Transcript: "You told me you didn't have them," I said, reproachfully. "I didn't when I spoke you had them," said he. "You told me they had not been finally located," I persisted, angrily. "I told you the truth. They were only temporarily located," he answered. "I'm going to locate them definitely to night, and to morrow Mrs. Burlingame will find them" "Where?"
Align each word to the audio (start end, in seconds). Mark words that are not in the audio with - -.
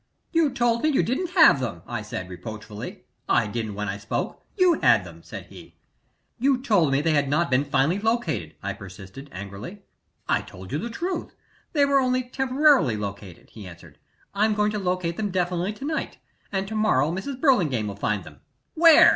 "You 0.31 0.49
told 0.51 0.81
me 0.81 0.89
you 0.89 1.03
didn't 1.03 1.29
have 1.37 1.59
them," 1.59 1.83
I 1.85 2.01
said, 2.01 2.27
reproachfully. 2.27 3.03
"I 3.29 3.45
didn't 3.45 3.75
when 3.75 3.87
I 3.87 3.99
spoke 3.99 4.41
you 4.57 4.79
had 4.79 5.03
them," 5.03 5.21
said 5.21 5.45
he. 5.45 5.75
"You 6.39 6.59
told 6.59 6.91
me 6.91 7.01
they 7.01 7.13
had 7.13 7.29
not 7.29 7.51
been 7.51 7.63
finally 7.63 7.99
located," 7.99 8.55
I 8.63 8.73
persisted, 8.73 9.29
angrily. 9.31 9.83
"I 10.27 10.41
told 10.41 10.71
you 10.71 10.79
the 10.79 10.89
truth. 10.89 11.35
They 11.73 11.85
were 11.85 11.99
only 11.99 12.23
temporarily 12.23 12.97
located," 12.97 13.51
he 13.51 13.67
answered. 13.67 13.99
"I'm 14.33 14.55
going 14.55 14.71
to 14.71 14.79
locate 14.79 15.17
them 15.17 15.29
definitely 15.29 15.73
to 15.73 15.85
night, 15.85 16.17
and 16.51 16.67
to 16.67 16.73
morrow 16.75 17.11
Mrs. 17.11 17.39
Burlingame 17.39 17.85
will 17.87 17.95
find 17.95 18.23
them" 18.23 18.39
"Where?" 18.73 19.09